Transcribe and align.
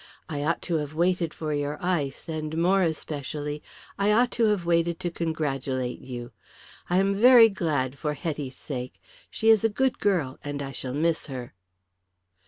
I 0.27 0.43
ought 0.43 0.63
to 0.63 0.77
have 0.77 0.95
waited 0.95 1.31
for 1.31 1.53
your 1.53 1.77
ice, 1.79 2.27
and 2.27 2.57
more 2.57 2.81
especially, 2.81 3.61
I 3.99 4.11
ought 4.11 4.31
to 4.31 4.45
have 4.45 4.65
waited 4.65 4.99
to 5.01 5.11
congratulate 5.11 5.99
you. 6.01 6.31
I 6.89 6.97
am 6.97 7.13
very 7.13 7.49
glad 7.49 7.99
for 7.99 8.15
Hetty's 8.15 8.57
sake. 8.57 8.99
She 9.29 9.51
is 9.51 9.63
a 9.63 9.69
good 9.69 9.99
girl, 9.99 10.39
and 10.43 10.63
I 10.63 10.71
shall 10.71 10.95
miss 10.95 11.27
her." 11.27 11.53